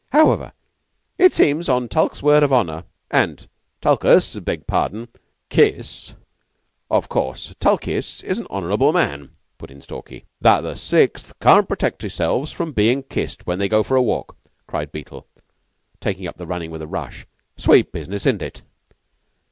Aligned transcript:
However, 0.11 0.53
it 1.19 1.31
seems 1.31 1.69
on 1.69 1.87
Tulke's 1.87 2.23
word 2.23 2.41
of 2.41 2.51
honor" 2.51 2.85
"And 3.21 3.47
Tulkus 3.83 4.43
beg 4.43 4.65
pardon 4.65 5.09
kiss, 5.47 6.15
of 6.89 7.07
course 7.07 7.53
Tulkiss 7.59 8.23
is 8.23 8.39
an 8.39 8.47
honorable 8.49 8.93
man," 8.93 9.29
put 9.59 9.69
in 9.69 9.79
Stalky." 9.79 10.25
that 10.47 10.61
the 10.61 10.73
Sixth 10.73 11.33
can't 11.39 11.67
protect 11.69 12.03
'emselves 12.03 12.51
from 12.51 12.71
bein' 12.71 13.03
kissed 13.03 13.45
when 13.45 13.59
they 13.59 13.69
go 13.69 13.83
for 13.83 13.95
a 13.95 14.01
walk!" 14.01 14.35
cried 14.65 14.91
Beetle, 14.91 15.27
taking 15.99 16.25
up 16.25 16.35
the 16.37 16.47
running 16.47 16.71
with 16.71 16.81
a 16.81 16.87
rush. 16.87 17.27
"Sweet 17.55 17.91
business, 17.91 18.23
isn't 18.25 18.41
it? 18.41 18.63